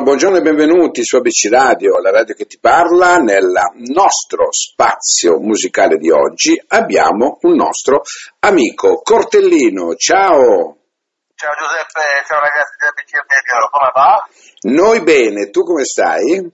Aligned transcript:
Buongiorno, 0.00 0.02
buongiorno 0.02 0.36
e 0.38 0.42
benvenuti 0.42 1.04
su 1.04 1.16
ABC 1.16 1.50
Radio, 1.50 2.00
la 2.00 2.10
radio 2.10 2.34
che 2.34 2.46
ti 2.46 2.58
parla. 2.58 3.18
Nel 3.18 3.52
nostro 3.92 4.48
spazio 4.50 5.38
musicale 5.38 5.98
di 5.98 6.10
oggi 6.10 6.56
abbiamo 6.68 7.36
un 7.42 7.54
nostro 7.54 8.00
amico 8.40 9.02
Cortellino. 9.02 9.94
Ciao! 9.96 10.76
Ciao 11.34 11.52
Giuseppe, 11.52 12.24
ciao 12.26 12.40
ragazzi 12.40 12.76
di 12.80 12.86
ABC 12.88 13.12
Radio, 13.12 13.68
come 13.68 13.90
va? 13.92 14.28
Noi 14.72 15.02
bene, 15.02 15.50
tu 15.50 15.64
come 15.64 15.84
stai? 15.84 16.48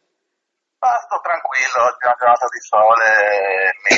Ah, 0.78 0.98
sto 1.06 1.20
tranquillo, 1.22 1.86
oggi 1.86 2.02
è 2.02 2.06
una 2.06 2.16
giornata 2.18 2.46
di 2.50 2.60
sole, 2.66 3.06
mi... 3.86 3.94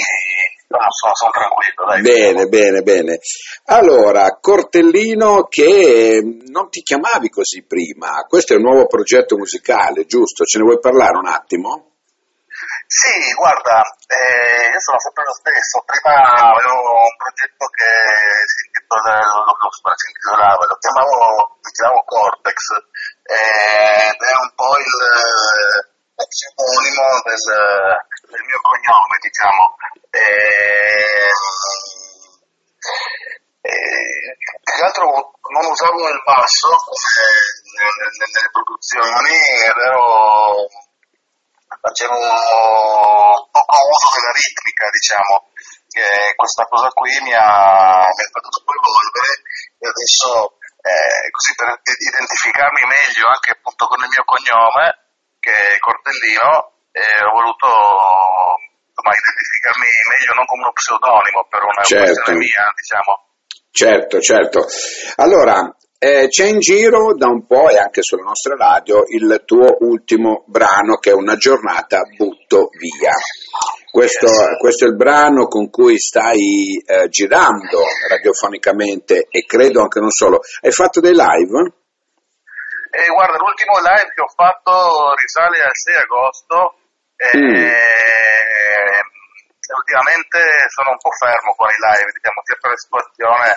no, 0.69 0.79
sono, 0.91 1.15
sono 1.15 1.31
tranquillo. 1.33 1.85
Dai. 1.87 2.03
Bene, 2.03 2.47
bene, 2.47 2.83
bene. 2.83 3.19
Allora, 3.67 4.39
Cortellino, 4.41 5.45
che 5.49 6.21
non 6.49 6.69
ti 6.69 6.83
chiamavi 6.83 7.29
così 7.31 7.65
prima, 7.65 8.25
questo 8.29 8.53
è 8.53 8.57
un 8.57 8.63
nuovo 8.63 8.87
progetto 8.87 9.37
musicale, 9.37 10.05
giusto? 10.05 10.45
Ce 10.45 10.59
ne 10.59 10.65
vuoi 10.65 10.79
parlare 10.79 11.17
un 11.17 11.27
attimo? 11.27 11.89
Sì, 12.89 13.33
guarda, 13.37 13.85
eh, 14.09 14.73
io 14.73 14.81
sono 14.81 14.99
sempre 14.99 15.25
lo 15.25 15.35
stesso. 15.37 15.85
Prima 15.85 16.25
avevo 16.57 17.05
un 17.05 17.17
progetto 17.17 17.65
che 17.69 17.91
si 18.49 18.65
intitolava, 18.65 19.45
lo, 20.65 20.77
chiamavo, 20.81 21.61
lo 21.61 21.71
chiamavo 21.71 22.03
Cortex, 22.05 22.61
eh, 23.29 24.09
ed 24.09 24.21
è 24.21 24.35
un 24.41 24.51
po' 24.57 24.73
il 24.81 24.93
pseudonimo 26.17 27.05
del, 27.29 27.45
del, 28.29 28.45
mio 28.45 28.61
cognome, 28.61 29.17
diciamo. 29.21 29.77
E, 30.11 30.21
e, 33.61 34.37
più 34.63 34.75
che 34.75 34.85
altro 34.85 35.33
non 35.49 35.65
usavo 35.71 36.09
il 36.09 36.23
basso 36.25 36.69
nelle, 37.77 38.29
nelle 38.33 38.51
produzioni 38.53 39.35
ero 39.67 40.69
facevo 41.81 42.17
poco 43.53 43.77
uso 43.77 44.09
della 44.17 44.33
ritmica, 44.33 44.89
diciamo, 44.89 45.53
che 45.89 46.33
questa 46.35 46.65
cosa 46.65 46.89
qui 46.89 47.13
mi 47.23 47.35
ha, 47.35 48.03
mi 48.03 48.23
ha 48.25 48.31
fatto 48.33 48.49
evolvere 48.65 49.33
e 49.79 49.87
adesso 49.89 50.59
eh, 50.81 51.31
così 51.31 51.55
per 51.55 51.81
identificarmi 51.85 52.83
meglio 52.85 53.27
anche 53.29 53.53
appunto 53.53 53.87
con 53.87 54.01
il 54.01 54.09
mio 54.09 54.25
cognome 54.25 54.85
che 55.41 55.53
è 55.53 55.79
Cortellino 55.79 56.78
e 56.99 57.23
ho 57.23 57.31
voluto 57.31 57.69
insomma, 58.91 59.15
identificarmi 59.15 59.87
meglio 59.87 60.33
non 60.35 60.47
come 60.47 60.63
uno 60.67 60.73
pseudonimo 60.75 61.41
per 61.49 61.63
una 61.63 61.83
certo. 61.87 62.05
questione 62.05 62.39
mia, 62.39 62.67
diciamo. 62.75 63.13
Certo, 63.71 64.21
certo. 64.21 64.59
Allora, 65.23 65.77
eh, 65.99 66.29
c'è 66.29 66.47
in 66.47 66.59
giro 66.59 67.15
da 67.15 67.29
un 67.29 67.47
po' 67.47 67.69
e 67.71 67.79
anche 67.79 68.03
sulla 68.03 68.23
nostra 68.23 68.57
radio 68.57 69.05
il 69.07 69.43
tuo 69.45 69.79
ultimo 69.81 70.45
brano 70.47 70.97
che 70.97 71.11
è 71.11 71.15
Una 71.15 71.37
giornata 71.37 72.03
butto 72.17 72.71
via. 72.79 73.15
Questo, 73.91 74.29
questo 74.59 74.85
è 74.85 74.89
il 74.89 74.97
brano 74.97 75.47
con 75.47 75.71
cui 75.71 75.99
stai 75.99 76.83
eh, 76.85 77.09
girando 77.09 77.83
radiofonicamente 78.09 79.27
e 79.31 79.45
credo 79.47 79.81
anche 79.81 80.01
non 80.01 80.11
solo. 80.11 80.41
Hai 80.61 80.73
fatto 80.73 81.01
dei 81.01 81.15
live? 81.15 81.73
E 82.91 83.07
guarda, 83.13 83.37
l'ultimo 83.39 83.79
live 83.79 84.13
che 84.15 84.21
ho 84.21 84.33
fatto 84.35 85.15
risale 85.15 85.63
al 85.63 85.75
6 85.75 85.95
agosto 85.95 86.75
e 87.19 87.35
mm. 87.35 87.67
ultimamente 89.75 90.39
sono 90.71 90.95
un 90.95 91.01
po' 91.03 91.11
fermo 91.19 91.51
con 91.59 91.67
i 91.67 91.79
live, 91.83 92.15
diciamo, 92.15 92.39
sia 92.47 92.59
per 92.63 92.71
la 92.71 92.79
situazione 92.79 93.49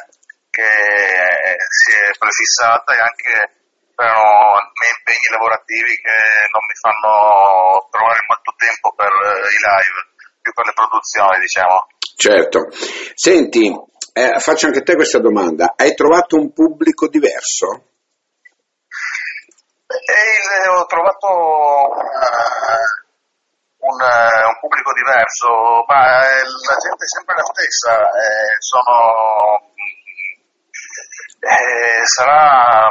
che 0.49 0.65
si 0.65 1.91
è 1.93 2.09
prefissata 2.17 2.89
e 2.91 2.99
anche 2.99 3.61
per 3.93 4.09
i 4.09 4.73
miei 4.81 4.97
impegni 4.97 5.29
lavorativi 5.29 5.93
che 6.01 6.17
non 6.49 6.65
mi 6.65 6.73
fanno 6.81 7.85
trovare 7.93 8.25
molto 8.25 8.51
tempo 8.57 8.93
per 8.97 9.13
i 9.13 9.59
live, 9.61 9.97
più 10.41 10.51
per 10.53 10.65
le 10.65 10.73
produzioni, 10.73 11.37
diciamo. 11.37 11.85
Certo. 12.17 12.59
Senti, 13.13 13.69
eh, 14.13 14.39
faccio 14.39 14.65
anche 14.67 14.79
a 14.79 14.83
te 14.83 14.95
questa 14.95 15.19
domanda. 15.19 15.73
Hai 15.77 15.93
trovato 15.93 16.35
un 16.35 16.51
pubblico 16.51 17.07
diverso? 17.07 17.93
E 19.91 20.69
ho 20.69 20.85
trovato 20.85 21.27
un, 23.81 23.97
uh, 23.97 24.47
un, 24.47 24.57
pubblico 24.59 24.93
diverso, 24.93 25.83
ma 25.87 26.21
eh, 26.21 26.43
la 26.45 26.77
gente 26.77 27.03
è 27.03 27.11
sempre 27.17 27.35
la 27.35 27.47
stessa. 27.49 27.93
Eh, 27.97 28.55
sono, 28.59 28.95
eh, 31.41 32.05
sarà 32.05 32.89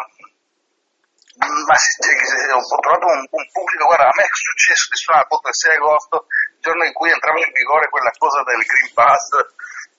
ma 1.41 1.77
cioè, 1.77 2.53
ho 2.53 2.81
trovato 2.81 3.07
un, 3.07 3.25
un, 3.31 3.47
pubblico, 3.53 3.87
guarda, 3.87 4.13
a 4.13 4.13
me 4.13 4.25
è 4.25 4.29
successo 4.29 4.89
di 4.91 4.97
suonare 4.97 5.25
appunto 5.25 5.49
il 5.49 5.57
6 5.57 5.77
agosto, 5.77 6.27
il 6.29 6.61
giorno 6.61 6.85
in 6.85 6.93
cui 6.93 7.11
entrava 7.11 7.39
in 7.41 7.53
vigore 7.53 7.89
quella 7.89 8.13
cosa 8.19 8.43
del 8.45 8.61
Green 8.61 8.93
Pass 8.93 9.25
nel, 9.33 9.49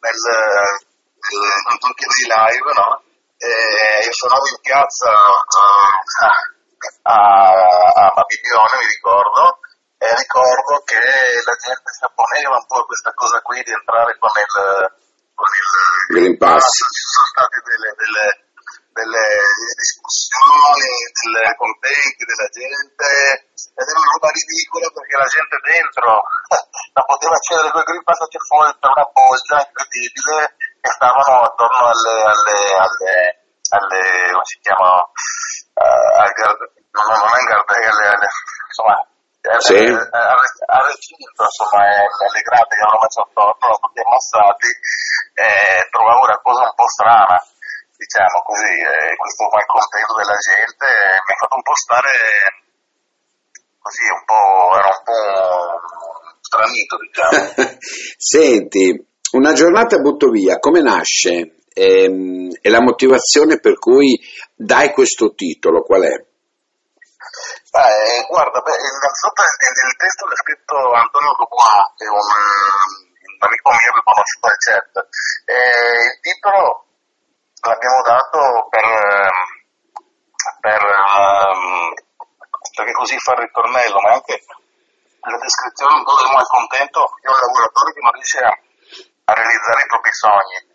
nel, 0.06 0.22
nel 1.82 2.28
live, 2.30 2.70
no? 2.78 3.02
E 3.42 4.06
io 4.06 4.14
suonavo 4.14 4.48
in 4.54 4.62
piazza 4.62 5.10
uh, 5.10 6.30
a, 7.10 7.50
a 7.50 8.14
Babiglione, 8.14 8.78
mi 8.78 8.86
ricordo, 8.86 9.60
e 10.02 10.10
ricordo 10.18 10.82
che 10.82 10.98
la 10.98 11.58
gente 11.62 11.90
si 11.94 12.02
opponeva 12.10 12.58
un 12.58 12.66
po' 12.66 12.82
a 12.82 12.90
questa 12.90 13.14
cosa 13.14 13.38
qui 13.46 13.62
di 13.62 13.70
entrare 13.70 14.18
con 14.18 14.34
il, 14.34 14.50
con 15.38 15.46
il 15.46 15.70
Green 16.10 16.38
Pass. 16.42 16.66
Ci 16.74 17.06
sono 17.06 17.30
state 17.30 17.62
delle, 17.62 17.94
delle, 18.02 18.26
delle 18.98 19.26
discussioni, 19.78 20.90
delle 21.06 21.54
contenti 21.54 22.22
della 22.26 22.50
gente, 22.50 23.06
ed 23.54 23.78
era 23.78 24.02
una 24.02 24.14
roba 24.18 24.30
ridicola 24.34 24.88
perché 24.90 25.16
la 25.22 25.30
gente 25.30 25.56
dentro 25.70 26.10
la 26.98 27.04
poteva 27.06 27.38
accedere 27.38 27.70
con 27.70 27.86
il 27.86 27.90
Green 27.94 28.02
Pass 28.02 28.26
c'è 28.26 28.42
fuori 28.42 28.74
per 28.82 28.90
una 28.90 29.06
bolgia 29.06 29.58
incredibile 29.62 30.58
e 30.82 30.90
stavano 30.98 31.46
attorno 31.46 31.86
alle, 31.94 32.18
alle, 32.26 33.14
alle 33.70 34.02
come 34.34 34.50
si 34.50 34.58
chiama, 34.66 34.98
uh, 34.98 36.10
al, 36.26 36.34
non, 36.90 37.06
non 37.06 37.38
è 37.38 37.38
in 37.38 37.50
Gardelle, 37.54 38.18
insomma, 38.66 38.98
sì. 39.62 39.78
a 39.78 40.80
recinto, 40.82 41.42
insomma, 41.46 41.86
le 41.86 42.42
grate 42.42 42.74
che 42.76 42.84
hanno 42.84 43.00
messo 43.02 43.22
attorno, 43.22 43.78
tutti 43.78 44.02
ammassati, 44.02 44.70
eh, 45.38 45.88
trovavo 45.90 46.26
una 46.26 46.40
cosa 46.42 46.66
un 46.66 46.76
po' 46.76 46.90
strana, 46.90 47.38
diciamo 47.96 48.38
così, 48.42 48.74
eh, 48.82 49.14
questo 49.16 49.46
malcontento 49.54 50.14
della 50.18 50.40
gente 50.42 50.86
mi 50.90 51.32
ha 51.32 51.38
fatto 51.38 51.56
un 51.56 51.66
po' 51.66 51.78
stare 51.78 52.14
così, 53.82 54.06
un 54.10 54.24
po', 54.26 54.78
era 54.78 54.90
un 54.90 55.04
po' 55.06 55.22
stranito, 56.42 56.98
diciamo. 56.98 57.78
Senti, 58.18 59.08
una 59.34 59.54
giornata 59.54 59.98
butto 59.98 60.30
via, 60.30 60.58
come 60.58 60.82
nasce? 60.82 61.62
E, 61.74 62.04
ehm, 62.04 62.50
e 62.62 62.70
la 62.70 62.82
motivazione 62.82 63.60
per 63.60 63.80
cui 63.80 64.20
dai 64.54 64.92
questo 64.92 65.34
titolo, 65.34 65.84
qual 65.84 66.04
è? 66.04 66.31
Eh, 67.72 68.26
guarda, 68.28 68.60
beh, 68.60 68.76
innanzitutto 68.76 69.42
il 69.48 69.96
testo 69.96 70.28
l'ha 70.28 70.36
scritto 70.36 70.76
Antonio 70.92 71.32
Dubois, 71.40 71.96
che 71.96 72.04
è 72.04 72.10
un, 72.12 72.20
un 72.20 73.48
amico 73.48 73.70
mio 73.72 73.92
che 73.96 74.04
conosciuto 74.04 74.48
al 74.48 74.60
chat. 74.60 75.08
Eh, 75.48 76.04
il 76.04 76.20
titolo 76.20 76.84
l'abbiamo 77.64 78.02
dato 78.04 78.68
per, 78.68 78.84
per 80.60 80.82
um, 80.84 81.94
così 82.92 83.18
fa 83.20 83.32
il 83.40 83.48
ritornello, 83.48 84.02
ma 84.02 84.20
anche 84.20 84.44
la 85.22 85.38
descrizione 85.40 85.96
un 85.96 86.04
po' 86.04 86.16
del 86.20 86.34
malcontento 86.36 87.00
di 87.24 87.28
un 87.32 87.40
lavoratore 87.40 87.94
che 87.94 88.02
non 88.04 88.12
riesce 88.12 88.40
a, 88.44 88.52
a 88.52 89.34
realizzare 89.34 89.80
i 89.80 89.88
propri 89.88 90.12
sogni. 90.12 90.71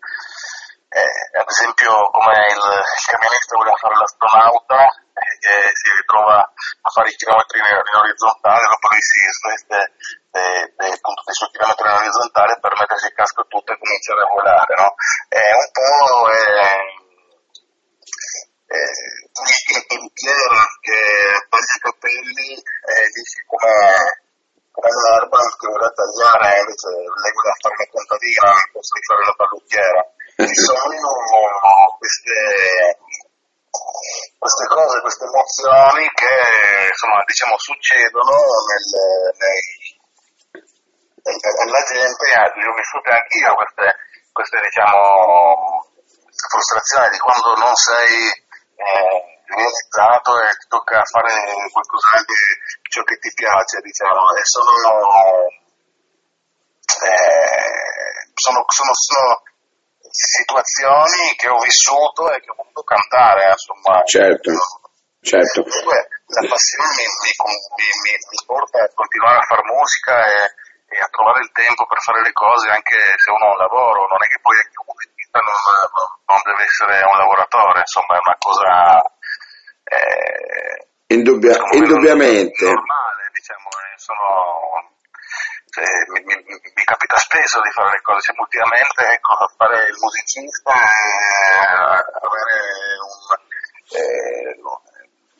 Eh, 0.97 1.37
ad 1.37 1.45
esempio 1.45 1.93
come 2.09 2.33
il 2.49 2.63
camionista 3.05 3.53
voleva 3.53 3.77
fare 3.77 3.95
l'astronauta 4.01 4.81
che 5.37 5.55
si 5.77 5.89
ritrova 5.93 6.41
a 6.41 6.89
fare 6.89 7.09
i 7.09 7.15
chilometri 7.15 7.59
in, 7.61 7.69
in 7.69 7.97
orizzontale, 8.01 8.65
dopo 8.65 8.87
lui 8.89 9.01
si 9.05 9.21
sveste 9.29 9.77
appunto 10.97 11.21
dei 11.21 11.37
suoi 11.37 11.53
chilometri 11.53 11.85
in 11.85 12.01
orizzontale 12.01 12.57
per 12.57 12.73
mettersi 12.81 13.05
il 13.05 13.13
casco 13.13 13.45
tutto 13.45 13.69
e 13.73 13.77
cominciare 13.77 14.21
a 14.25 14.33
volare. 14.33 14.73
No? 14.73 14.89
È 15.29 15.45
un 15.53 15.69
po' 15.69 16.33
eh, 16.33 16.81
eh, 18.73 19.01
il 19.77 19.85
pompiere 19.85 20.59
che 20.81 21.01
toglie 21.45 21.77
i 21.77 21.83
capelli 21.85 22.51
e 22.57 22.93
dice 23.13 23.45
come 23.45 24.25
come 24.77 24.93
l'erba 24.93 25.41
che 25.41 25.67
vuole 25.73 25.89
tagliare 25.89 26.57
invece 26.61 26.89
lei 26.89 27.33
vuole 27.33 27.57
fare 27.57 27.75
una 27.81 27.89
contadina 27.89 28.49
posso 28.69 28.93
di 28.93 29.05
fare 29.09 29.25
la 29.25 29.33
parrucchiera 29.33 30.01
ci 30.37 30.53
sono 30.53 30.85
queste, 31.97 32.37
queste 34.37 34.65
cose, 34.67 35.01
queste 35.01 35.25
emozioni 35.25 36.05
che 36.13 36.33
insomma 36.93 37.23
diciamo 37.25 37.57
succedono 37.57 38.37
nel, 38.69 38.85
nel, 41.25 41.41
nella 41.41 41.83
gente, 41.89 42.25
le 42.53 42.67
ho 42.69 42.73
vissute 42.77 43.09
anch'io 43.09 43.55
queste, 43.55 43.95
queste 44.31 44.61
diciamo 44.61 45.89
frustrazioni 46.37 47.09
di 47.09 47.17
quando 47.17 47.55
non 47.57 47.73
sei 47.73 48.29
eh, 48.77 49.41
realizzato 49.49 50.37
e 50.37 50.53
ti 50.53 50.67
tocca 50.69 51.01
fare 51.01 51.33
qualcosa 51.73 52.21
di 52.21 52.37
ciò 52.93 53.01
che 53.01 53.17
ti 53.17 53.33
piace, 53.33 53.81
diciamo, 53.81 54.35
e 54.37 54.41
sono, 54.45 54.69
eh, 57.01 58.29
sono, 58.37 58.63
sono, 58.67 58.93
sono 58.93 59.41
situazioni 60.17 61.37
che 61.37 61.47
ho 61.47 61.59
vissuto 61.61 62.33
e 62.33 62.41
che 62.41 62.49
ho 62.49 62.57
voluto 62.57 62.81
cantare, 62.81 63.53
insomma. 63.53 64.01
Certo, 64.03 64.49
certo. 65.21 65.61
la 65.61 66.45
passione 66.49 66.89
mi, 66.97 67.31
mi, 67.37 67.89
mi, 68.01 68.13
mi, 68.17 68.39
porta 68.45 68.81
a 68.81 68.89
continuare 68.97 69.37
a 69.37 69.45
fare 69.45 69.61
musica 69.69 70.15
e, 70.25 70.37
e, 70.89 70.97
a 70.97 71.09
trovare 71.13 71.45
il 71.45 71.51
tempo 71.53 71.85
per 71.85 72.01
fare 72.01 72.21
le 72.25 72.33
cose 72.33 72.69
anche 72.69 72.97
se 72.97 73.29
uno 73.29 73.45
ha 73.45 73.53
un 73.53 73.61
lavoro, 73.61 74.07
non 74.09 74.21
è 74.23 74.27
che 74.27 74.41
poi 74.41 74.57
un 74.57 74.89
musicista 74.89 75.37
non, 75.37 75.57
non, 76.33 76.39
deve 76.49 76.63
essere 76.65 76.95
un 77.05 77.17
lavoratore, 77.17 77.85
insomma 77.85 78.17
è 78.17 78.21
una 78.25 78.37
cosa... 78.41 78.69
Eh, 79.85 80.85
Indubbia, 81.07 81.55
indubbiamente. 81.71 82.65
Normale, 82.65 83.31
diciamo, 83.31 83.69
sono 83.95 84.67
cioè, 85.77 85.85
mi, 86.09 86.23
mi, 86.25 86.35
mi, 86.41 86.83
spesso 87.47 87.63
di 87.63 87.71
fare 87.71 87.95
le 87.95 88.03
cose 88.03 88.27
simultaneamente, 88.27 88.99
ecco, 89.07 89.31
fare 89.55 89.87
il 89.87 89.95
musicista 90.03 90.75
e 90.75 91.63
avere 92.27 92.59
un, 92.99 93.15
eh, 93.95 94.51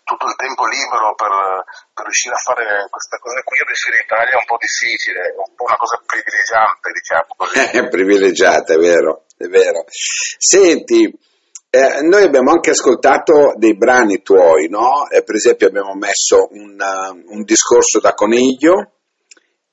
tutto 0.08 0.26
il 0.32 0.36
tempo 0.40 0.64
libero 0.72 1.12
per, 1.20 1.68
per, 1.92 2.08
riuscire 2.08 2.32
a 2.32 2.40
fare 2.40 2.88
questa 2.88 3.20
cosa 3.20 3.44
qui 3.44 3.60
adesso 3.60 3.92
in 3.92 4.00
Italia 4.08 4.32
è 4.32 4.40
un 4.40 4.48
po' 4.48 4.56
difficile, 4.56 5.20
è 5.20 5.36
un 5.36 5.52
po' 5.52 5.68
una 5.68 5.76
cosa 5.76 6.00
privilegiante, 6.00 6.96
diciamo 6.96 7.32
così. 7.36 7.60
È 7.76 7.84
privilegiata, 7.92 8.72
è 8.72 8.80
vero, 8.80 9.28
è 9.36 9.48
vero. 9.52 9.84
Senti, 9.92 11.12
eh, 11.12 12.02
noi 12.08 12.24
abbiamo 12.24 12.56
anche 12.56 12.72
ascoltato 12.72 13.52
dei 13.60 13.76
brani 13.76 14.24
tuoi, 14.24 14.72
no? 14.72 15.12
Eh, 15.12 15.28
per 15.28 15.36
esempio 15.36 15.68
abbiamo 15.68 15.92
messo 15.94 16.48
un, 16.56 16.80
uh, 16.80 17.36
un 17.36 17.44
discorso 17.44 18.00
da 18.00 18.14
coniglio, 18.14 18.96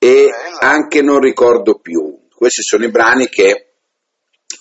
e 0.05 0.31
anche 0.61 1.01
non 1.01 1.19
ricordo 1.19 1.79
più. 1.79 2.24
Questi 2.35 2.63
sono 2.63 2.85
i 2.85 2.91
brani 2.91 3.29
che 3.29 3.75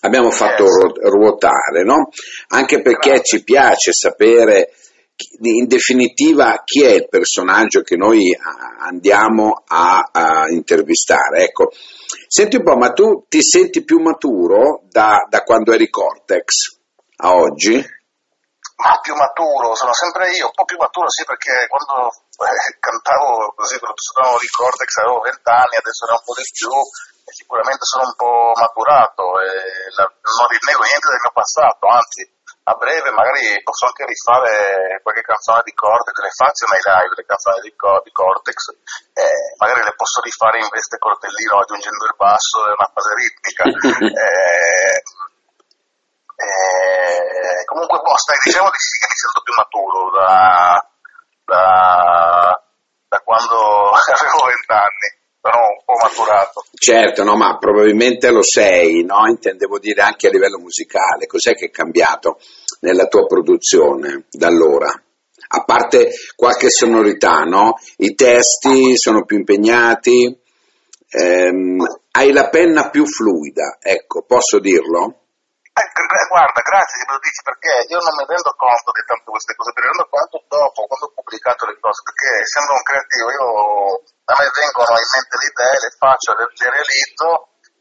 abbiamo 0.02 0.32
fatto 0.32 0.66
ruotare, 0.66 1.84
no? 1.84 2.10
Anche 2.50 2.82
perché 2.82 3.22
ci 3.24 3.44
piace 3.44 3.92
sapere 3.92 4.72
in 5.42 5.68
definitiva 5.68 6.62
chi 6.66 6.84
è 6.84 6.92
il 6.92 7.08
personaggio 7.08 7.82
che 7.82 7.96
noi 7.96 8.36
andiamo 8.80 9.64
a, 9.68 10.10
a 10.12 10.50
intervistare. 10.50 11.44
Ecco, 11.44 11.72
senti 12.28 12.58
un 12.58 12.64
po', 12.64 12.76
ma 12.76 12.92
tu 12.92 13.26
ti 13.28 13.42
senti 13.42 13.84
più 13.84 14.00
maturo 14.00 14.84
da, 14.90 15.28
da 15.30 15.42
quando 15.44 15.72
eri 15.72 15.90
Cortex 15.90 16.80
a 17.18 17.36
oggi? 17.36 17.82
Ma 18.84 19.00
più 19.00 19.16
maturo, 19.16 19.76
sono 19.76 19.94
sempre 19.94 20.36
io, 20.36 20.52
un 20.52 20.58
po' 20.60 20.68
più 20.68 20.76
maturo 20.78 21.10
sì 21.10 21.24
perché 21.24 21.68
quando 21.72 22.12
eh, 22.12 22.78
cantavo 22.80 23.56
così, 23.56 23.80
quando 23.80 23.96
suonavo 23.96 24.38
di 24.40 24.52
Cortex 24.52 24.92
avevo 25.00 25.24
20 25.24 25.40
anni, 25.50 25.76
adesso 25.80 26.04
ne 26.04 26.12
ho 26.12 26.20
un 26.20 26.28
po' 26.28 26.36
di 26.36 26.50
più 26.52 26.74
e 27.24 27.32
sicuramente 27.32 27.88
sono 27.88 28.12
un 28.12 28.16
po' 28.20 28.52
maturato 28.60 29.40
e 29.40 29.88
la, 29.96 30.04
non 30.04 30.48
rinnego 30.52 30.84
niente 30.84 31.08
del 31.08 31.24
mio 31.24 31.32
passato, 31.32 31.88
anzi 31.88 32.22
a 32.64 32.74
breve 32.80 33.12
magari 33.12 33.60
posso 33.64 33.88
anche 33.88 34.08
rifare 34.08 35.00
qualche 35.04 35.24
canzone 35.24 35.64
di 35.64 35.76
Cortex, 35.76 36.16
le 36.20 36.32
faccio 36.32 36.64
nei 36.72 36.80
live, 36.80 37.16
le 37.16 37.28
canzoni 37.28 37.60
di, 37.60 37.72
di 37.76 38.12
Cortex, 38.12 38.60
eh, 39.20 39.56
magari 39.60 39.84
le 39.84 39.96
posso 39.96 40.24
rifare 40.24 40.60
in 40.60 40.72
veste 40.72 40.96
cortellino 40.96 41.60
aggiungendo 41.60 42.04
il 42.08 42.16
basso 42.16 42.68
e 42.68 42.72
una 42.72 42.88
fase 42.88 43.12
ritmica. 43.20 43.64
eh, 44.12 44.96
eh, 46.36 47.66
comunque, 47.66 48.00
stai, 48.18 48.38
diciamo 48.44 48.70
che 48.70 48.80
sì, 48.80 48.98
mi 49.06 49.16
sento 49.16 49.42
più 49.44 49.54
maturo 49.56 50.12
da, 50.12 50.90
da, 51.46 52.64
da 53.08 53.20
quando 53.20 53.92
avevo 53.94 54.42
vent'anni, 54.50 55.08
però 55.40 55.60
un 55.60 55.84
po' 55.86 55.98
maturato. 56.02 56.64
Certo, 56.74 57.24
no, 57.24 57.36
ma 57.36 57.58
probabilmente 57.58 58.32
lo 58.32 58.42
sei, 58.42 59.04
no? 59.04 59.28
Intendevo 59.28 59.78
dire 59.78 60.02
anche 60.02 60.28
a 60.28 60.32
livello 60.32 60.58
musicale. 60.58 61.28
Cos'è 61.28 61.54
che 61.54 61.66
è 61.66 61.70
cambiato 61.70 62.40
nella 62.82 63.08
tua 63.08 63.26
produzione 63.26 64.26
da 64.32 64.48
allora? 64.48 64.90
A 64.90 65.64
parte 65.66 66.12
qualche 66.36 66.70
sonorità, 66.70 67.44
no? 67.44 67.76
I 67.98 68.16
testi 68.16 68.98
sono 68.98 69.24
più 69.24 69.38
impegnati, 69.38 70.36
ehm, 71.10 71.84
hai 72.12 72.32
la 72.32 72.50
penna 72.50 72.90
più 72.90 73.06
fluida, 73.06 73.78
ecco, 73.80 74.24
posso 74.24 74.60
dirlo? 74.60 75.23
Eh, 75.74 76.28
guarda, 76.30 76.62
grazie 76.62 77.02
che 77.02 77.06
me 77.10 77.18
lo 77.18 77.26
dici 77.26 77.42
perché 77.42 77.74
io 77.90 77.98
non 77.98 78.14
mi 78.14 78.26
rendo 78.30 78.54
conto 78.54 78.94
di 78.94 79.02
tante 79.10 79.26
queste 79.26 79.58
cose, 79.58 79.74
mi 79.74 79.82
rendo 79.82 80.06
conto 80.06 80.38
dopo, 80.46 80.86
quando 80.86 81.10
ho 81.10 81.18
pubblicato 81.18 81.66
le 81.66 81.78
cose, 81.82 82.06
perché 82.06 82.30
essendo 82.46 82.78
un 82.78 82.86
creativo 82.86 83.28
io, 83.34 83.48
a 84.30 84.34
me 84.38 84.48
vengono 84.54 84.94
in 85.02 85.10
mente 85.18 85.34
le 85.34 85.50
idee, 85.50 85.82
le 85.82 85.92
faccio, 85.98 86.30
le, 86.38 86.46
le 86.46 86.70
realizzo 86.78 87.30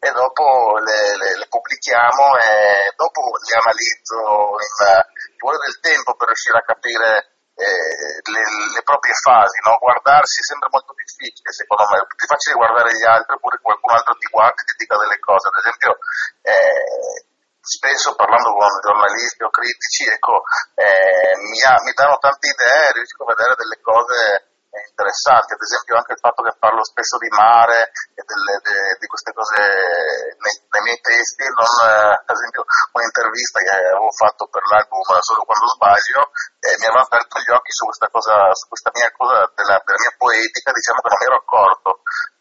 e 0.00 0.08
dopo 0.08 0.80
le, 0.80 1.00
le, 1.20 1.30
le, 1.36 1.46
pubblichiamo 1.52 2.24
e 2.40 2.96
dopo 2.96 3.20
le 3.36 3.54
analizzo, 3.60 4.56
ci 4.56 5.36
vuole 5.44 5.60
del 5.60 5.76
tempo 5.84 6.16
per 6.16 6.32
riuscire 6.32 6.58
a 6.58 6.64
capire 6.64 7.36
eh, 7.60 8.16
le, 8.24 8.42
le, 8.72 8.82
proprie 8.88 9.12
fasi, 9.20 9.60
no? 9.68 9.76
guardarsi 9.76 10.40
è 10.40 10.48
sempre 10.48 10.72
molto 10.72 10.96
difficile 10.96 11.52
secondo 11.52 11.84
me, 11.92 12.00
è 12.00 12.08
più 12.08 12.24
facile 12.24 12.56
guardare 12.56 12.96
gli 12.96 13.04
altri 13.04 13.36
oppure 13.36 13.60
qualcun 13.60 13.92
altro 13.92 14.16
ti 14.16 14.32
guarda 14.32 14.56
e 14.56 14.64
ti 14.64 14.80
dica 14.80 14.96
delle 14.96 15.20
cose, 15.20 15.52
ad 15.52 15.60
esempio 15.60 15.92
eh, 16.40 17.30
spesso 17.62 18.14
parlando 18.18 18.50
con 18.52 18.66
giornalisti 18.82 19.42
o 19.44 19.50
critici, 19.50 20.10
ecco, 20.10 20.42
eh, 20.74 21.38
mi, 21.38 21.62
ha, 21.62 21.78
mi, 21.86 21.92
danno 21.94 22.18
tante 22.18 22.50
idee 22.50 22.88
e 22.90 22.92
riesco 22.92 23.22
a 23.22 23.30
vedere 23.30 23.54
delle 23.54 23.78
cose 23.80 24.50
interessanti, 24.72 25.52
ad 25.52 25.60
esempio 25.60 25.96
anche 26.00 26.16
il 26.16 26.22
fatto 26.22 26.42
che 26.42 26.56
parlo 26.58 26.82
spesso 26.82 27.20
di 27.20 27.28
mare 27.28 27.92
e 28.16 28.22
delle, 28.24 28.56
de, 28.64 28.96
di 28.98 29.06
queste 29.06 29.32
cose 29.36 29.60
nei, 29.60 30.54
nei 30.72 30.82
miei 30.82 31.00
testi, 31.00 31.44
non, 31.44 31.68
eh, 31.68 32.24
ad 32.24 32.34
esempio 32.34 32.64
un'intervista 32.96 33.60
che 33.60 33.68
avevo 33.68 34.10
fatto 34.16 34.48
per 34.48 34.64
l'album 34.72 35.00
Solo 35.20 35.44
quando 35.44 35.68
sbaglio 35.68 36.32
eh, 36.58 36.74
mi 36.80 36.86
aveva 36.88 37.04
aperto 37.04 37.38
gli 37.38 37.52
occhi 37.52 37.70
su 37.70 37.84
questa 37.84 38.08
cosa, 38.08 38.48
su 38.56 38.66
questa 38.66 38.90
mia 38.96 39.12
cosa 39.12 39.44
della, 39.54 39.76
della 39.84 40.02
mia 40.02 40.14
poetica, 40.16 40.72
diciamo 40.72 41.00
che 41.04 41.10
non 41.12 41.20
mi 41.20 41.28
ero 41.28 41.36
accorto 41.36 41.90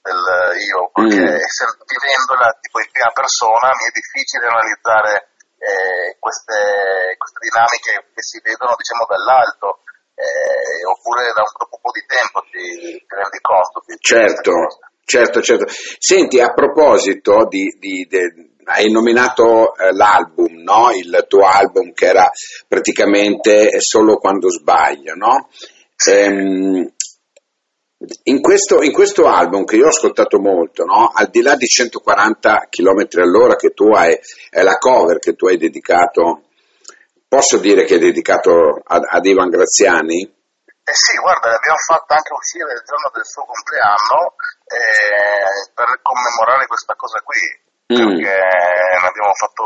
del 0.01 0.23
io, 0.57 0.89
perché 0.93 1.19
mm. 1.19 1.83
vivendola 1.85 2.47
prima 3.01 3.17
persona 3.17 3.73
mi 3.73 3.89
è 3.89 3.91
difficile 3.97 4.45
analizzare 4.45 5.33
eh, 5.57 6.17
queste, 6.21 7.17
queste 7.17 7.39
dinamiche 7.41 7.93
che 8.13 8.21
si 8.21 8.37
vedono 8.45 8.77
diciamo 8.77 9.09
dall'alto 9.09 9.81
eh, 10.13 10.85
oppure 10.85 11.33
da 11.33 11.41
un 11.41 11.81
po' 11.81 11.89
di 11.89 12.05
tempo 12.05 12.45
ti, 12.53 13.01
ti 13.01 13.13
rendi 13.17 13.41
conto. 13.41 13.81
Di 13.89 13.97
certo, 13.97 14.53
certo, 15.01 15.41
certo. 15.41 15.65
Senti, 15.97 16.39
a 16.39 16.53
proposito 16.53 17.49
di, 17.49 17.73
di, 17.81 18.05
di 18.05 18.21
hai 18.65 18.91
nominato 18.91 19.73
eh, 19.75 19.91
l'album, 19.93 20.61
no? 20.61 20.91
il 20.93 21.25
tuo 21.27 21.47
album 21.47 21.93
che 21.93 22.05
era 22.05 22.29
praticamente 22.67 23.81
solo 23.81 24.17
quando 24.17 24.49
sbaglio, 24.51 25.15
no? 25.15 25.49
Ehm, 26.05 26.93
in, 28.23 28.41
questo, 28.41 28.81
in 28.81 28.91
questo, 28.91 29.27
album 29.27 29.65
che 29.65 29.75
io 29.75 29.85
ho 29.85 29.89
ascoltato 29.89 30.39
molto, 30.39 30.83
no? 30.85 31.11
al 31.13 31.29
di 31.29 31.41
là 31.41 31.55
di 31.55 31.65
140 31.65 32.67
km 32.69 33.07
all'ora 33.21 33.55
che 33.55 33.69
tu 33.69 33.89
hai, 33.91 34.17
è 34.49 34.61
la 34.61 34.77
cover 34.77 35.19
che 35.19 35.35
tu 35.35 35.47
hai 35.47 35.57
dedicato 35.57 36.43
Posso 37.31 37.59
dire 37.59 37.85
che 37.85 37.95
è 37.95 37.97
dedicato 37.97 38.83
ad, 38.83 39.07
ad 39.07 39.23
Ivan 39.23 39.47
Graziani? 39.47 40.19
Eh 40.19 40.91
sì, 40.91 41.15
guarda, 41.15 41.47
l'abbiamo 41.47 41.79
fatto 41.79 42.11
anche 42.11 42.33
uscire 42.33 42.73
il 42.75 42.83
giorno 42.83 43.09
del 43.15 43.23
suo 43.23 43.47
compleanno 43.47 44.35
eh, 44.67 45.71
per 45.71 46.01
commemorare 46.03 46.67
questa 46.67 46.93
cosa 46.99 47.23
qui. 47.23 47.39
Mm. 47.91 48.23
Perché 48.23 48.39
abbiamo 49.03 49.35
fatto, 49.35 49.63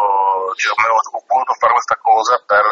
cioè, 0.58 0.74
abbiamo 0.74 0.98
voluto 1.30 1.54
fare 1.62 1.78
questa 1.78 1.98
cosa 2.02 2.42
per, 2.42 2.66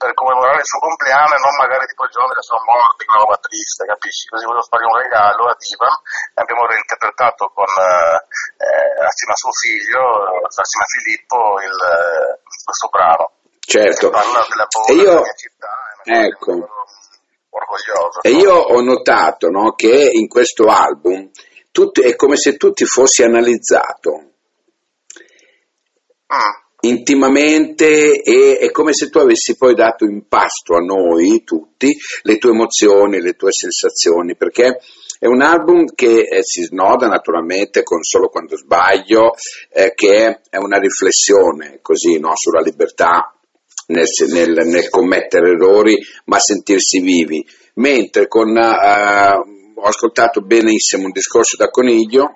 per, 0.00 0.14
commemorare 0.16 0.64
il 0.64 0.70
suo 0.72 0.80
compleanno 0.80 1.36
e 1.36 1.42
non 1.44 1.54
magari 1.60 1.84
tipo 1.84 2.08
il 2.08 2.14
giorno 2.16 2.32
della 2.32 2.48
sua 2.48 2.64
morte, 2.64 3.04
una 3.04 3.20
roba 3.20 3.36
triste, 3.44 3.84
capisci? 3.84 4.24
Così 4.32 4.48
volevo 4.48 4.64
fare 4.64 4.88
un 4.88 4.96
regalo 4.96 5.52
ad 5.52 5.60
Ivan 5.60 5.96
e 6.32 6.38
abbiamo 6.40 6.64
reinterpretato 6.64 7.52
con, 7.52 7.68
eh, 7.68 9.04
assieme 9.04 9.36
a 9.36 9.40
suo 9.44 9.52
figlio, 9.52 10.02
assieme 10.48 10.84
a 10.88 10.92
Filippo, 10.96 11.38
il, 11.60 11.76
questo 12.64 12.88
brano. 12.88 13.26
Certo. 13.60 14.08
E 14.88 14.92
io, 14.96 15.22
ecco. 16.08 16.52
E 18.22 18.30
io 18.30 18.54
ho 18.54 18.80
notato 18.80 19.48
no, 19.50 19.74
che 19.74 20.08
in 20.10 20.26
questo 20.26 20.64
album 20.66 21.30
tutto, 21.70 22.02
è 22.02 22.16
come 22.16 22.36
se 22.36 22.56
tu 22.56 22.72
ti 22.72 22.84
fossi 22.84 23.22
analizzato 23.22 24.29
intimamente 26.80 28.22
e 28.22 28.58
è 28.58 28.70
come 28.70 28.92
se 28.92 29.10
tu 29.10 29.18
avessi 29.18 29.56
poi 29.56 29.74
dato 29.74 30.04
in 30.04 30.26
pasto 30.28 30.76
a 30.76 30.80
noi 30.80 31.42
tutti 31.44 31.94
le 32.22 32.38
tue 32.38 32.50
emozioni, 32.50 33.20
le 33.20 33.34
tue 33.34 33.52
sensazioni, 33.52 34.36
perché 34.36 34.80
è 35.18 35.26
un 35.26 35.42
album 35.42 35.92
che 35.94 36.20
eh, 36.20 36.42
si 36.42 36.62
snoda 36.62 37.06
naturalmente 37.06 37.82
con 37.82 38.02
Solo 38.02 38.28
quando 38.28 38.56
sbaglio, 38.56 39.34
eh, 39.70 39.92
che 39.94 40.40
è 40.48 40.56
una 40.56 40.78
riflessione 40.78 41.80
così 41.82 42.18
no, 42.18 42.32
sulla 42.34 42.62
libertà 42.62 43.34
nel, 43.88 44.06
nel, 44.30 44.66
nel 44.66 44.88
commettere 44.88 45.50
errori, 45.50 45.98
ma 46.24 46.38
sentirsi 46.38 47.00
vivi. 47.00 47.46
Mentre 47.74 48.28
con, 48.28 48.48
uh, 48.48 49.78
ho 49.78 49.86
ascoltato 49.86 50.40
benissimo 50.40 51.04
un 51.04 51.12
discorso 51.12 51.56
da 51.56 51.68
Coniglio, 51.68 52.32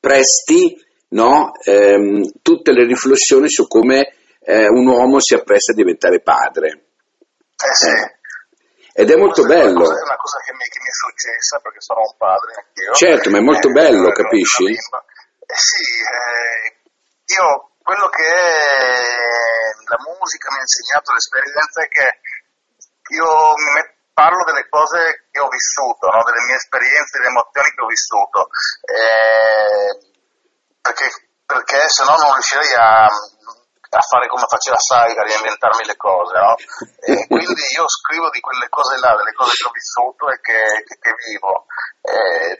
presti 0.00 0.76
no, 1.08 1.52
ehm, 1.62 2.40
tutte 2.42 2.72
le 2.72 2.84
riflessioni 2.84 3.48
su 3.48 3.66
come 3.66 4.14
eh, 4.40 4.68
un 4.68 4.86
uomo 4.86 5.20
si 5.20 5.34
appresta 5.34 5.72
a 5.72 5.74
diventare 5.74 6.20
padre. 6.20 6.68
Eh 7.56 7.74
sì. 7.74 7.88
Eh. 7.88 8.14
Ed 8.98 9.10
è 9.10 9.16
molto 9.16 9.44
bello. 9.44 9.62
È 9.62 9.68
una 9.68 9.76
cosa, 9.76 10.00
è 10.00 10.08
una 10.08 10.16
cosa 10.16 10.38
che, 10.40 10.52
mi, 10.52 10.64
che 10.72 10.78
mi 10.80 10.88
è 10.88 10.96
successa 10.96 11.58
perché 11.60 11.80
sono 11.80 12.00
un 12.00 12.16
padre 12.16 12.54
anch'io. 12.56 12.92
Certo, 12.94 13.30
ma 13.30 13.38
è 13.38 13.42
molto 13.42 13.68
Eh, 13.68 13.72
bello, 13.72 14.08
eh, 14.08 14.12
capisci? 14.12 14.64
sì, 15.46 15.84
io 17.36 17.70
quello 17.82 18.08
che 18.08 18.30
la 19.86 19.98
musica 20.00 20.50
mi 20.50 20.58
ha 20.58 20.66
insegnato, 20.66 21.12
l'esperienza 21.12 21.82
è 21.82 21.88
che 21.88 22.06
io 23.14 23.28
parlo 24.16 24.42
delle 24.48 24.66
cose 24.72 25.28
che 25.30 25.40
ho 25.44 25.48
vissuto, 25.52 26.08
no? 26.08 26.24
delle 26.24 26.40
mie 26.48 26.56
esperienze, 26.56 27.20
delle 27.20 27.28
emozioni 27.36 27.68
che 27.68 27.82
ho 27.84 27.86
vissuto, 27.92 28.48
eh, 28.88 29.35
perché 31.86 31.88
se 31.88 32.02
no 32.02 32.16
non 32.18 32.34
riuscirei 32.34 32.72
a, 32.74 33.06
a 33.06 34.02
fare 34.02 34.26
come 34.26 34.46
faceva 34.50 34.78
Saiga, 34.78 35.22
a 35.22 35.30
inventarmi 35.38 35.86
le 35.86 35.96
cose, 35.96 36.34
no? 36.34 36.54
E 37.06 37.14
quindi 37.30 37.62
io 37.78 37.86
scrivo 37.86 38.28
di 38.30 38.40
quelle 38.40 38.68
cose 38.68 38.98
là, 38.98 39.14
delle 39.14 39.32
cose 39.32 39.54
che 39.54 39.66
ho 39.66 39.70
vissuto 39.70 40.28
e 40.30 40.40
che, 40.42 40.58
che- 40.82 40.98
che 40.98 41.12
vivo. 41.30 41.66
E, 42.02 42.14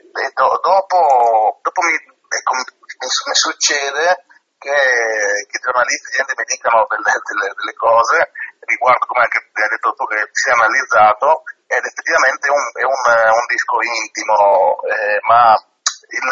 e 0.07 0.25
do- 0.33 0.59
dopo, 0.63 1.59
dopo 1.61 1.79
mi, 1.83 1.93
ecco, 1.93 2.51
mi- 2.55 2.75
mi 2.87 3.35
succede 3.35 4.23
che, 4.57 4.71
che 4.71 5.55
i 5.59 5.63
giornalisti 5.63 6.15
gente 6.15 6.33
mi 6.35 6.47
dicano 6.47 6.87
delle, 6.87 7.13
delle- 7.27 7.53
delle 7.53 7.75
cose 7.75 8.31
riguardo, 8.63 9.05
come 9.05 9.23
anche 9.27 9.43
hai 9.43 9.69
detto 9.69 9.93
tu, 9.93 10.03
che 10.07 10.23
si 10.31 10.49
è 10.49 10.53
analizzato 10.55 11.43
ed 11.67 11.83
effettivamente 11.83 12.47
è 12.47 12.51
un, 12.51 12.65
è 12.79 12.83
un, 12.87 13.01
eh, 13.11 13.27
un 13.27 13.45
disco 13.47 13.75
intimo, 13.83 14.79
eh, 14.87 15.19
ma 15.27 15.51
il, 15.51 16.27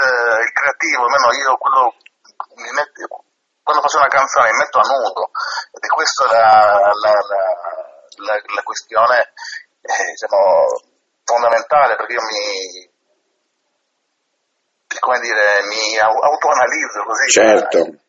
il 0.47 0.51
creativo, 0.55 1.03
almeno 1.03 1.31
io 1.35 1.57
quello 1.59 1.95
metto- 2.71 3.23
quando 3.63 3.81
faccio 3.81 3.97
una 3.97 4.07
canzone 4.07 4.51
mi 4.51 4.57
metto 4.57 4.79
a 4.79 4.87
nudo. 4.87 5.29
Ed 5.73 5.83
è 5.83 5.87
questa 5.87 6.25
la, 6.25 6.91
la, 7.01 7.11
la, 7.11 8.33
la- 8.35 8.63
questione 8.63 9.33
eh, 9.81 10.05
diciamo, 10.11 10.67
fondamentale 11.23 11.95
perché 11.95 12.13
io 12.13 12.21
mi 12.21 12.93
come 14.99 15.19
dire 15.19 15.61
mi 15.67 15.97
au- 15.99 16.21
autoanalizzo 16.21 17.03
così. 17.05 17.29
Certo, 17.29 17.77
Il- 17.77 17.99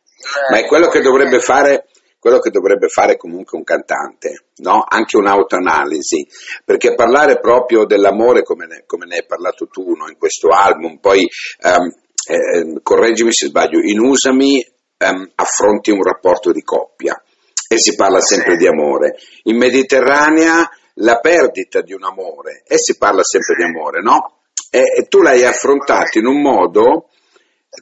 ma 0.50 0.58
è 0.58 0.66
quello 0.66 0.88
che 0.88 1.00
dovrebbe 1.00 1.40
fare, 1.40 1.88
quello 2.18 2.38
che 2.38 2.50
dovrebbe 2.50 2.88
fare 2.88 3.16
comunque 3.16 3.58
un 3.58 3.64
cantante, 3.64 4.46
no? 4.56 4.84
Anche 4.86 5.16
un'autoanalisi, 5.16 6.26
perché 6.64 6.94
parlare 6.94 7.38
proprio 7.38 7.84
dell'amore 7.84 8.42
come 8.42 8.66
ne, 8.66 8.84
come 8.86 9.06
ne 9.06 9.16
hai 9.16 9.26
parlato 9.26 9.66
tu 9.66 9.94
no? 9.94 10.08
in 10.08 10.16
questo 10.16 10.48
album, 10.48 10.98
poi 10.98 11.28
ehm, 11.60 12.04
eh, 12.26 12.80
correggimi 12.82 13.32
se 13.32 13.46
sbaglio, 13.46 13.80
in 13.80 14.00
Usami 14.00 14.64
ehm, 14.96 15.30
affronti 15.34 15.90
un 15.90 16.02
rapporto 16.02 16.52
di 16.52 16.62
coppia 16.62 17.20
e 17.68 17.78
si 17.78 17.94
parla 17.94 18.20
sempre 18.20 18.56
di 18.56 18.66
amore. 18.66 19.16
In 19.44 19.56
Mediterranea 19.56 20.68
la 20.94 21.18
perdita 21.18 21.80
di 21.82 21.92
un 21.92 22.04
amore 22.04 22.62
e 22.66 22.78
si 22.78 22.96
parla 22.96 23.22
sempre 23.22 23.56
di 23.56 23.62
amore, 23.64 24.00
no? 24.02 24.40
E, 24.70 24.80
e 24.98 25.06
tu 25.08 25.20
l'hai 25.20 25.44
affrontato 25.44 26.18
in 26.18 26.26
un 26.26 26.40
modo, 26.40 27.08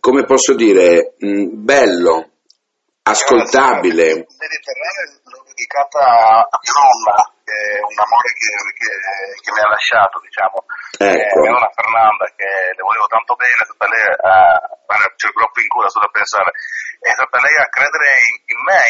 come 0.00 0.24
posso 0.24 0.54
dire, 0.54 1.14
mh, 1.18 1.62
bello, 1.62 2.30
ascoltabile. 3.02 4.04
Il 4.08 4.26
Mediterraneo 4.26 5.20
l'ho 5.24 5.44
dedicata 5.46 6.48
a 6.48 6.58
mia 6.60 6.72
nonna, 6.80 7.33
è 7.44 7.76
un 7.84 7.98
amore 8.00 8.30
che, 8.32 8.48
che- 8.80 9.00
che 9.44 9.50
mi 9.52 9.60
ha 9.60 9.68
lasciato, 9.68 10.16
diciamo. 10.24 10.64
Ecco. 10.96 11.44
Eh, 11.44 11.48
nonna 11.48 11.70
Fernanda, 11.76 12.24
che 12.36 12.48
le 12.72 12.82
volevo 12.82 13.06
tanto 13.06 13.34
bene, 13.36 13.60
è 13.60 13.64
stata 13.68 13.86
lei 13.88 14.04
a, 14.08 14.56
c'è 15.16 15.28
il 15.28 15.36
groppo 15.36 15.60
in 15.60 15.68
culo 15.68 15.88
solo 15.90 16.06
a 16.08 16.14
pensare, 16.14 16.50
è 17.00 17.10
stata 17.12 17.36
lei 17.40 17.56
a 17.60 17.68
credere 17.68 18.08
in, 18.32 18.36
in 18.56 18.60
me 18.64 18.82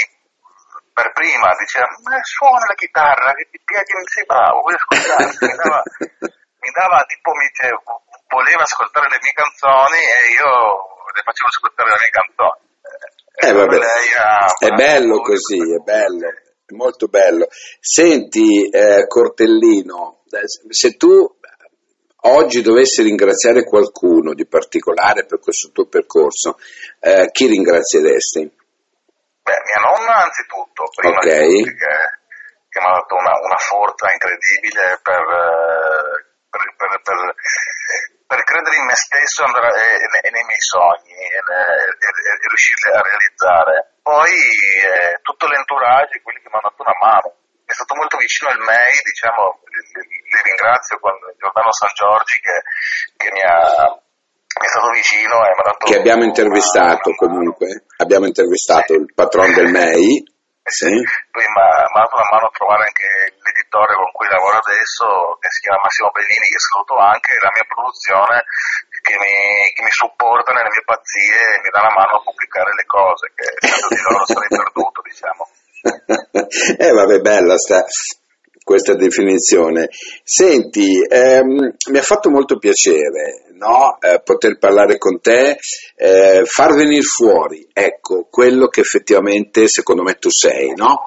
per 0.95 1.11
prima, 1.11 1.51
diceva, 1.59 1.91
ma 2.07 2.15
suona 2.23 2.67
la 2.71 2.79
chitarra, 2.79 3.35
che 3.35 3.49
ti 3.51 3.59
piace, 3.65 3.99
sei 4.07 4.25
bravo, 4.27 4.63
vuoi 4.63 4.79
ascoltare? 4.79 5.27
mi 5.27 5.57
dava, 5.59 5.83
mi 6.63 6.71
dava 6.71 6.99
tipo, 7.11 7.31
mi 7.35 7.47
dice, 7.51 7.67
voleva 8.31 8.63
ascoltare 8.63 9.09
le 9.11 9.19
mie 9.19 9.35
canzoni 9.35 9.99
e 9.99 10.19
io 10.39 10.51
le 11.11 11.23
facevo 11.27 11.49
ascoltare 11.51 11.89
le 11.91 11.99
mie 11.99 12.15
canzoni. 12.15 12.63
Eh, 13.35 13.53
vabbè. 13.53 13.77
lei 13.77 14.07
ha- 14.15 14.55
È 14.55 14.71
bello 14.79 15.19
così, 15.21 15.59
è 15.59 15.83
bello, 15.83 16.31
molto 16.75 17.07
bello. 17.07 17.47
Senti, 17.81 18.69
eh, 18.69 19.07
Cortellino, 19.07 20.25
eh, 20.31 20.73
se 20.73 20.97
tu 20.97 21.33
oggi 22.27 22.63
dovessi 22.63 23.03
ringraziare 23.03 23.65
qualcuno 23.65 24.35
di 24.35 24.47
particolare 24.47 25.25
per 25.27 25.39
questo 25.41 25.71
tuo 25.73 25.87
percorso, 25.87 26.59
eh, 27.01 27.29
chi 27.33 27.47
ringrazieresti? 27.47 28.41
Beh, 29.45 29.61
mia 29.69 29.81
nonna 29.85 30.25
anzitutto, 30.25 30.85
prima 30.95 31.19
Ok. 31.19 31.25
di 31.25 31.63
tutti, 31.63 31.77
che, 31.77 31.95
che 32.69 32.81
mi 32.81 32.87
ha 32.87 32.93
dato 32.97 33.15
una, 33.15 33.33
una 33.45 33.61
forza 33.61 34.07
incredibile 34.11 34.99
per, 35.03 35.21
eh, 35.21 36.25
per, 36.49 36.63
per- 36.77 37.01
per- 37.03 37.35
per 38.27 38.43
credere 38.45 38.77
in 38.77 38.85
me 38.87 38.97
stesso 38.97 39.45
e, 39.45 40.31
nei 40.31 40.45
miei 40.45 40.65
sogni 40.65 41.15
e, 41.15 41.39
riuscirli 42.49 42.91
a 42.97 43.03
realizzare. 43.03 43.75
Poi 44.03 44.33
eh, 44.33 45.21
tutto 45.23 45.47
l'entourage, 45.47 46.21
quelli 46.23 46.41
che 46.41 46.49
mi 46.51 46.57
hanno 46.59 46.69
dato 46.71 46.83
una 46.83 46.99
mano. 47.01 47.29
È 47.65 47.73
stato 47.73 47.95
molto 47.97 48.17
vicino 48.19 48.53
il 48.53 48.61
MEI, 48.61 48.93
diciamo, 48.93 49.61
li, 49.65 50.41
ringrazio 50.45 50.99
con 51.01 51.17
Giordano 51.41 51.73
San 51.73 51.89
Giorgi 51.97 52.37
che, 52.41 52.57
che 53.17 53.33
mi, 53.33 53.41
ha, 53.41 53.89
mi 53.89 54.67
è 54.67 54.69
stato 54.69 54.91
vicino 54.93 55.41
e 55.45 55.49
mi 55.49 55.61
ha 55.65 55.69
dato 55.73 55.85
Che 55.89 55.97
abbiamo 55.97 56.25
intervistato 56.25 57.09
mano. 57.09 57.17
comunque, 57.17 57.85
abbiamo 57.97 58.27
intervistato 58.27 58.93
Sì. 58.93 59.01
il 59.01 59.13
patron 59.15 59.53
del 59.55 59.71
MEI, 59.73 60.23
sì. 60.65 60.93
Poi 61.31 61.45
mi 61.45 61.61
ha 61.61 61.89
mi 61.89 61.97
ha 61.97 62.05
dato 62.05 62.17
una 62.17 62.29
mano 62.33 62.47
a 62.49 62.57
trovare 62.57 62.85
anche 62.85 63.09
l'editore 63.75 63.95
con 63.99 64.11
cui 64.15 64.29
lavoro 64.31 64.63
adesso, 64.63 65.35
che 65.43 65.51
si 65.51 65.67
chiama 65.67 65.83
Massimo 65.83 66.15
Bellini, 66.15 66.47
che 66.47 66.63
saluto 66.63 66.95
anche, 66.95 67.43
la 67.43 67.51
mia 67.51 67.67
produzione 67.67 68.37
che 69.03 69.17
mi, 69.19 69.35
che 69.75 69.83
mi 69.83 69.93
supporta 69.93 70.55
nelle 70.55 70.71
mie 70.71 70.87
pazzie 70.87 71.35
e 71.35 71.61
mi 71.61 71.71
dà 71.75 71.83
la 71.83 71.93
mano 71.93 72.17
a 72.17 72.25
pubblicare 72.25 72.73
le 72.73 72.87
cose, 72.87 73.25
che 73.35 73.47
senza 73.61 73.89
di 73.91 74.01
loro 74.01 74.25
sarei 74.25 74.49
perduto, 74.49 74.99
diciamo. 75.05 75.43
eh 76.79 76.93
vabbè, 76.95 77.19
bella 77.21 77.59
sta, 77.59 77.85
questa 78.63 78.95
definizione. 78.95 79.91
Senti, 80.25 81.05
ehm, 81.05 81.77
mi 81.91 81.99
ha 81.99 82.07
fatto 82.07 82.31
molto 82.31 82.57
piacere 82.57 83.44
no? 83.55 83.99
Eh, 84.01 84.21
poter 84.23 84.59
parlare 84.59 84.99
con 84.99 85.21
te, 85.21 85.59
eh, 85.97 86.43
far 86.45 86.75
venire 86.75 87.03
fuori, 87.03 87.67
ecco, 87.73 88.27
quello 88.31 88.69
che 88.69 88.81
effettivamente 88.81 89.69
secondo 89.69 90.03
me 90.03 90.15
tu 90.15 90.31
sei, 90.31 90.75
no? 90.75 91.03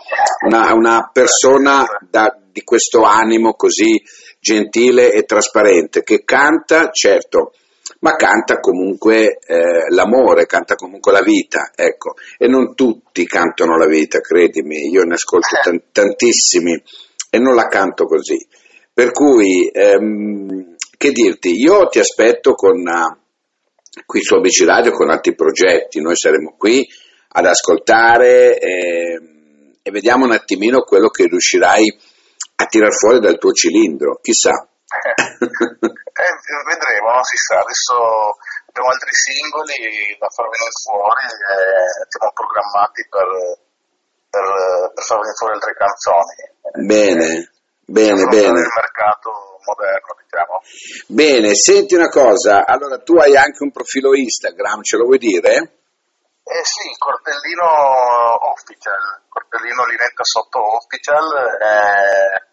una, 0.45 0.73
una 0.73 1.09
persona 1.11 1.85
da- 2.09 2.37
di 2.51 2.63
questo 2.63 3.03
animo 3.03 3.53
così 3.53 4.01
gentile 4.39 5.11
e 5.11 5.23
trasparente 5.23 6.03
che 6.03 6.23
canta, 6.23 6.89
certo, 6.91 7.53
ma 7.99 8.15
canta 8.15 8.59
comunque 8.59 9.39
eh, 9.45 9.89
l'amore, 9.89 10.45
canta 10.45 10.75
comunque 10.75 11.11
la 11.11 11.21
vita, 11.21 11.71
ecco, 11.75 12.15
e 12.37 12.47
non 12.47 12.75
tutti 12.75 13.25
cantano 13.25 13.77
la 13.77 13.87
vita, 13.87 14.19
credimi, 14.19 14.89
io 14.89 15.03
ne 15.03 15.13
ascolto 15.15 15.55
tan- 15.61 15.83
tantissimi 15.91 16.81
e 17.29 17.39
non 17.39 17.55
la 17.55 17.67
canto 17.67 18.05
così. 18.05 18.37
Per 18.93 19.11
cui, 19.11 19.69
ehm, 19.71 20.75
che 20.97 21.11
dirti, 21.11 21.51
io 21.51 21.87
ti 21.87 21.99
aspetto 21.99 22.53
con 22.53 22.79
eh, 22.79 23.17
qui 24.05 24.21
su 24.21 24.35
ABC 24.35 24.65
Radio 24.65 24.91
con 24.91 25.09
altri 25.09 25.35
progetti, 25.35 26.01
noi 26.01 26.15
saremo 26.15 26.55
qui 26.57 26.85
ad 27.29 27.45
ascoltare 27.45 28.57
ehm, 28.57 29.75
e 29.83 29.91
vediamo 29.91 30.25
un 30.25 30.31
attimino 30.31 30.81
quello 30.81 31.09
che 31.09 31.27
riuscirai 31.27 31.99
a 32.55 32.65
tirar 32.65 32.91
fuori 32.91 33.19
dal 33.19 33.37
tuo 33.37 33.51
cilindro, 33.51 34.19
chissà. 34.21 34.51
Eh, 36.17 36.33
vedremo, 36.65 37.13
non 37.13 37.21
si 37.21 37.37
sa, 37.37 37.61
adesso 37.61 37.93
abbiamo 38.65 38.89
altri 38.89 39.13
singoli 39.13 40.17
da 40.17 40.25
far 40.33 40.49
venire 40.49 40.73
fuori 40.81 41.29
e 41.29 42.09
siamo 42.09 42.33
programmati 42.33 43.05
per, 43.05 43.29
per, 44.25 44.45
per 44.97 45.03
far 45.05 45.17
venire 45.21 45.37
fuori 45.37 45.53
altre 45.53 45.77
canzoni. 45.77 46.41
Bene, 46.73 47.29
bene, 47.85 48.21
Affrontare 48.25 48.49
bene. 48.49 48.59
il 48.65 48.73
mercato 48.73 49.56
moderno, 49.67 50.15
diciamo. 50.23 50.61
Bene, 51.07 51.55
senti 51.55 51.95
una 51.95 52.07
cosa, 52.07 52.65
allora 52.65 52.97
tu 52.99 53.17
hai 53.17 53.35
anche 53.35 53.63
un 53.63 53.71
profilo 53.71 54.15
Instagram, 54.15 54.81
ce 54.81 54.97
lo 54.97 55.05
vuoi 55.05 55.19
dire? 55.19 55.55
Eh 56.47 56.63
sì, 56.63 56.87
Cortellino 56.97 57.67
Official, 58.55 59.21
Cortellino 59.27 59.83
Linetta 59.85 60.23
sotto 60.23 60.59
Official, 60.79 61.27
eh, 61.59 62.47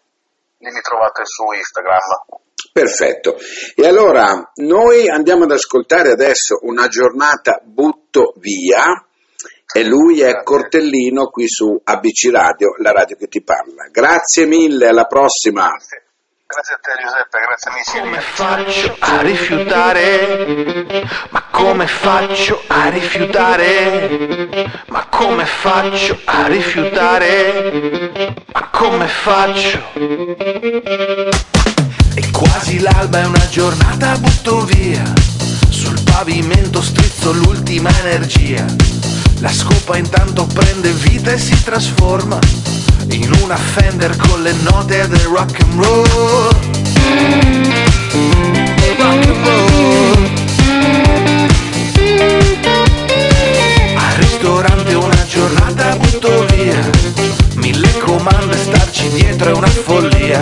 lì 0.59 0.69
mi 0.71 0.81
trovate 0.81 1.21
su 1.23 1.43
Instagram. 1.51 2.43
Perfetto. 2.73 3.37
E 3.73 3.87
allora 3.87 4.51
noi 4.55 5.07
andiamo 5.07 5.45
ad 5.45 5.51
ascoltare 5.51 6.11
adesso 6.11 6.59
una 6.63 6.87
giornata 6.87 7.61
butto 7.63 8.33
via 8.37 9.05
E 9.73 9.83
lui 9.83 10.21
è 10.21 10.43
Cortellino 10.43 11.27
qui 11.29 11.47
su 11.47 11.79
ABC 11.83 12.29
Radio, 12.31 12.75
la 12.77 12.91
radio 12.91 13.17
che 13.17 13.27
ti 13.27 13.41
parla. 13.41 13.89
Grazie 13.91 14.45
mille, 14.45 14.87
alla 14.87 15.05
prossima. 15.05 15.67
Grazie. 15.67 16.04
Grazie 16.47 16.75
a 16.75 16.79
te 16.79 16.91
Giuseppe, 17.01 17.39
grazie 17.43 17.71
amici. 17.71 17.97
Come 17.97 18.21
faccio 18.21 18.95
a 18.99 19.21
rifiutare? 19.21 21.03
Ma 21.29 21.43
come 21.49 21.87
faccio 21.87 22.61
a 22.67 22.89
rifiutare? 22.89 24.69
Ma 24.89 25.07
come 25.07 25.43
faccio 25.45 26.19
a 26.23 26.45
rifiutare? 26.45 28.43
Ma 28.53 28.69
come 28.69 29.07
faccio? 29.07 29.81
È 32.13 32.29
quasi 32.29 32.79
l'alba, 32.79 33.21
è 33.21 33.25
una 33.25 33.49
giornata, 33.49 34.15
butto 34.17 34.65
via. 34.65 35.03
Sul 35.69 35.99
pavimento 36.03 36.83
strizzo 36.83 37.31
l'ultima 37.33 37.89
energia. 38.01 38.63
La 39.39 39.49
scopa 39.49 39.97
intanto 39.97 40.45
prende 40.45 40.91
vita 40.91 41.31
e 41.31 41.39
si 41.39 41.63
trasforma 41.63 42.37
in 43.15 43.31
una 43.43 43.55
Fender 43.55 44.13
con 44.17 44.41
le 44.43 44.53
note 44.69 45.07
del 45.07 45.21
rock 45.21 45.61
and 45.61 45.81
roll. 45.81 46.07
Rock 48.97 49.25
and 49.25 49.45
roll. 49.45 50.29
Al 53.95 54.15
ristorante 54.17 54.93
una 54.95 55.25
giornata 55.27 55.95
butto 55.95 56.45
via. 56.53 56.89
Mille 57.55 57.97
comande, 57.99 58.57
starci 58.57 59.07
dietro 59.09 59.51
è 59.51 59.53
una 59.53 59.67
follia. 59.67 60.41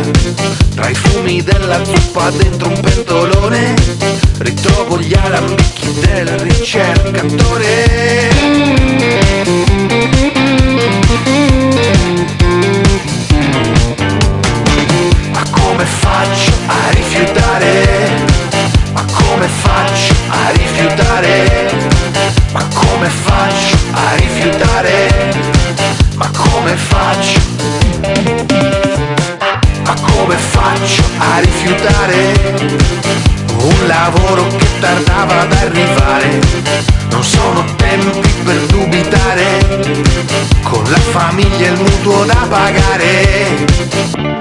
Tra 0.73 0.89
i 0.89 0.95
fumi 0.95 1.43
della 1.43 1.83
zuppa 1.85 2.31
dentro 2.31 2.69
un 2.69 2.79
pentolone, 2.79 3.75
ritrovo 4.39 4.97
gli 4.99 5.13
alambicchi 5.13 5.93
del 5.99 6.27
ricercatore. 6.39 8.12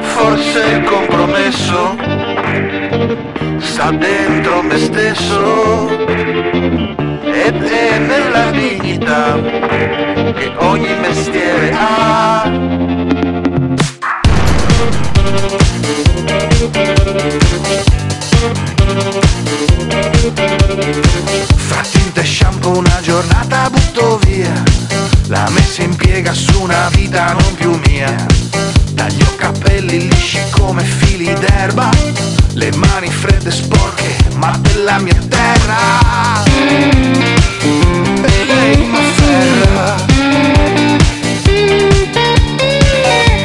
Forse 0.00 0.60
il 0.60 0.84
compromesso 0.84 1.96
sta 3.58 3.90
dentro 3.90 4.62
me 4.62 4.76
stesso. 4.76 5.88
Ed 7.24 7.62
è 7.62 7.98
nella 7.98 8.50
dignità 8.50 9.40
che 9.40 10.52
ogni 10.58 10.94
mestiere 11.00 11.72
ha. 11.72 12.42
Fra 21.56 21.82
tinta 21.90 22.20
e 22.20 22.24
shampoo 22.24 22.76
una 22.76 23.00
giornata 23.00 23.70
butto 23.70 24.18
via. 24.26 24.62
La 25.28 25.48
messa 25.48 25.82
in 25.82 25.96
piega 25.96 26.34
su 26.34 26.60
una 26.60 26.90
vita 26.92 27.32
non 27.32 27.54
più 27.54 27.80
mia 27.86 28.41
Taglio 29.02 29.34
capelli 29.34 30.08
lisci 30.08 30.38
come 30.50 30.84
fili 30.84 31.24
d'erba 31.24 31.90
Le 32.52 32.70
mani 32.76 33.10
fredde 33.10 33.50
sporche 33.50 34.14
ma 34.36 34.56
della 34.58 35.00
mia 35.00 35.18
terra. 35.28 36.44
E 38.22 38.44
lei 38.46 38.86
m'afferra 38.86 39.96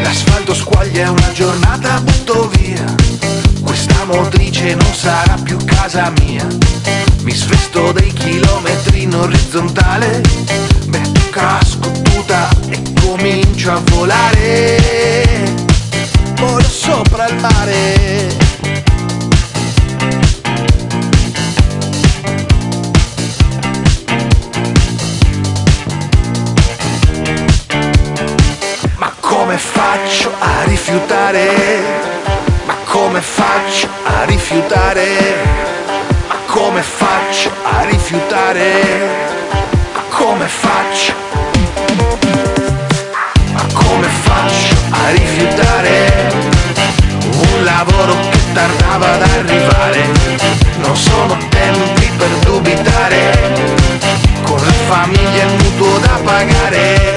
L'asfalto 0.04 0.54
squaglia 0.54 1.10
una 1.10 1.32
giornata 1.32 2.02
butto 2.02 2.50
via. 2.50 2.86
Questa 3.64 4.06
motrice 4.06 4.76
non 4.76 4.94
sarà 4.94 5.40
più 5.42 5.58
casa 5.66 6.14
mia. 6.20 6.46
Mi 7.24 7.32
svesto 7.32 7.92
dei 7.94 8.14
chilometri 8.14 9.02
in 9.02 9.16
orizzontale 9.16 10.22
casco, 11.38 11.92
tuta 12.02 12.50
e 12.70 12.82
comincio 13.00 13.72
a 13.72 13.82
volare 13.92 14.78
Volo 16.36 16.64
sopra 16.64 17.28
il 17.28 17.36
mare 17.36 18.36
Ma 28.98 29.14
come 29.20 29.58
faccio 29.58 30.32
a 30.40 30.64
rifiutare? 30.64 31.84
Ma 32.66 32.76
come 32.86 33.22
faccio 33.22 33.88
a 34.06 34.24
rifiutare? 34.24 35.06
Ma 36.28 36.36
come 36.48 36.82
faccio 36.82 37.52
a 37.64 37.84
rifiutare? 37.84 39.47
come 40.48 40.50
faccio? 40.50 41.14
Ma 43.52 43.66
come 43.74 44.08
faccio 44.08 44.76
a 44.90 45.10
rifiutare 45.10 46.32
un 47.32 47.64
lavoro 47.64 48.16
che 48.30 48.40
tardava 48.54 49.14
ad 49.14 49.22
arrivare? 49.22 50.06
Non 50.78 50.96
sono 50.96 51.38
tempi 51.50 52.10
per 52.18 52.30
dubitare, 52.46 53.54
con 54.44 54.58
la 54.58 54.74
famiglia 54.88 55.44
è 55.44 55.62
mutuo 55.62 55.98
da 56.00 56.20
pagare. 56.24 57.17